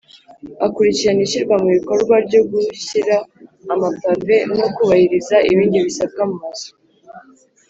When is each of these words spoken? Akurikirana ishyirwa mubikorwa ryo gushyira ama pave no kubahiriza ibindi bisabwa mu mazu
Akurikirana 0.65 1.21
ishyirwa 1.25 1.55
mubikorwa 1.61 2.13
ryo 2.25 2.41
gushyira 2.51 3.15
ama 3.73 3.89
pave 3.99 4.37
no 4.57 4.67
kubahiriza 4.75 5.35
ibindi 5.51 5.77
bisabwa 5.85 6.21
mu 6.29 6.35
mazu 6.43 6.69